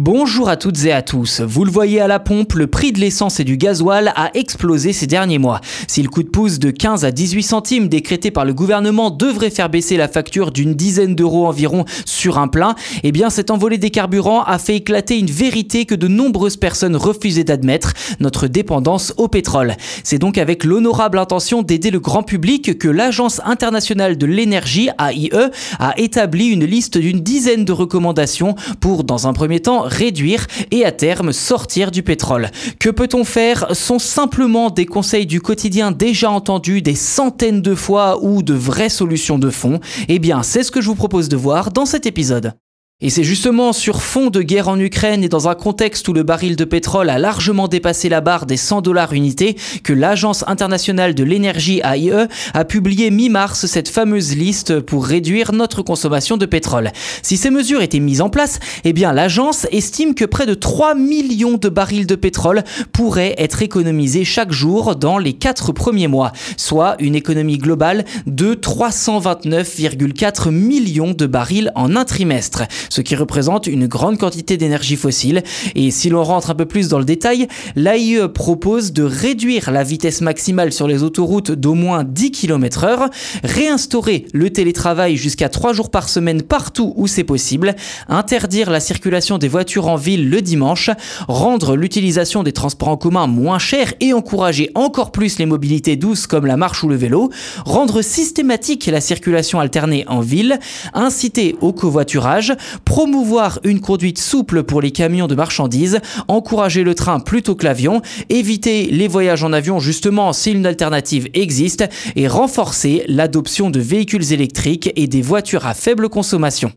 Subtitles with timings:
[0.00, 1.40] Bonjour à toutes et à tous.
[1.40, 4.92] Vous le voyez à la pompe, le prix de l'essence et du gasoil a explosé
[4.92, 5.60] ces derniers mois.
[5.86, 9.50] Si le coup de pouce de 15 à 18 centimes décrété par le gouvernement devrait
[9.50, 13.78] faire baisser la facture d'une dizaine d'euros environ sur un plein, eh bien cette envolée
[13.78, 19.14] des carburants a fait éclater une vérité que de nombreuses personnes refusaient d'admettre, notre dépendance
[19.16, 19.76] au pétrole.
[20.02, 25.30] C'est donc avec l'honorable intention d'aider le grand public que l'Agence internationale de l'énergie, AIE,
[25.78, 30.84] a établi une liste d'une dizaine de recommandations pour, dans un premier temps, réduire et
[30.84, 32.50] à terme sortir du pétrole.
[32.78, 33.74] Que peut-on faire?
[33.74, 38.88] Sont simplement des conseils du quotidien déjà entendus des centaines de fois ou de vraies
[38.88, 39.80] solutions de fond?
[40.08, 42.54] Eh bien, c'est ce que je vous propose de voir dans cet épisode.
[43.00, 46.22] Et c'est justement sur fond de guerre en Ukraine et dans un contexte où le
[46.22, 51.12] baril de pétrole a largement dépassé la barre des 100 dollars unité que l'Agence internationale
[51.12, 56.92] de l'énergie AIE a publié mi-mars cette fameuse liste pour réduire notre consommation de pétrole.
[57.20, 60.94] Si ces mesures étaient mises en place, eh bien l'agence estime que près de 3
[60.94, 66.30] millions de barils de pétrole pourraient être économisés chaque jour dans les 4 premiers mois,
[66.56, 73.66] soit une économie globale de 329,4 millions de barils en un trimestre ce qui représente
[73.66, 75.42] une grande quantité d'énergie fossile.
[75.74, 79.82] Et si l'on rentre un peu plus dans le détail, l'AIE propose de réduire la
[79.82, 83.10] vitesse maximale sur les autoroutes d'au moins 10 km h
[83.42, 87.74] réinstaurer le télétravail jusqu'à 3 jours par semaine partout où c'est possible,
[88.08, 90.90] interdire la circulation des voitures en ville le dimanche,
[91.28, 96.26] rendre l'utilisation des transports en commun moins cher et encourager encore plus les mobilités douces
[96.26, 97.30] comme la marche ou le vélo,
[97.64, 100.58] rendre systématique la circulation alternée en ville,
[100.92, 107.20] inciter au covoiturage, promouvoir une conduite souple pour les camions de marchandises, encourager le train
[107.20, 111.84] plutôt que l'avion, éviter les voyages en avion justement si une alternative existe
[112.16, 116.72] et renforcer l'adoption de véhicules électriques et des voitures à faible consommation.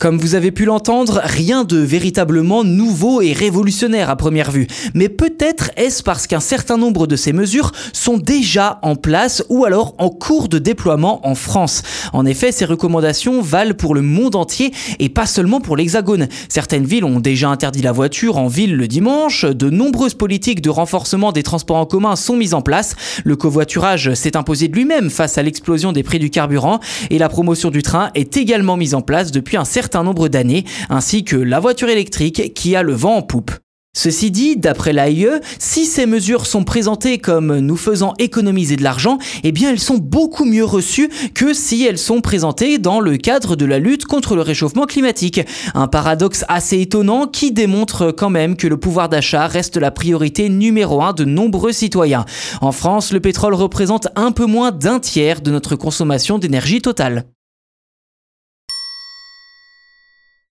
[0.00, 4.66] Comme vous avez pu l'entendre, rien de véritablement nouveau et révolutionnaire à première vue.
[4.94, 9.66] Mais peut-être est-ce parce qu'un certain nombre de ces mesures sont déjà en place ou
[9.66, 11.82] alors en cours de déploiement en France.
[12.14, 16.28] En effet, ces recommandations valent pour le monde entier et pas seulement pour l'Hexagone.
[16.48, 20.70] Certaines villes ont déjà interdit la voiture en ville le dimanche, de nombreuses politiques de
[20.70, 25.10] renforcement des transports en commun sont mises en place, le covoiturage s'est imposé de lui-même
[25.10, 28.94] face à l'explosion des prix du carburant et la promotion du train est également mise
[28.94, 32.82] en place depuis un certain un nombre d'années, ainsi que la voiture électrique qui a
[32.82, 33.52] le vent en poupe.
[33.92, 35.26] Ceci dit, d'après l'AIE,
[35.58, 40.44] si ces mesures sont présentées comme nous faisant économiser de l'argent, eh elles sont beaucoup
[40.44, 44.42] mieux reçues que si elles sont présentées dans le cadre de la lutte contre le
[44.42, 45.40] réchauffement climatique.
[45.74, 50.48] Un paradoxe assez étonnant qui démontre quand même que le pouvoir d'achat reste la priorité
[50.48, 52.26] numéro un de nombreux citoyens.
[52.60, 57.24] En France, le pétrole représente un peu moins d'un tiers de notre consommation d'énergie totale.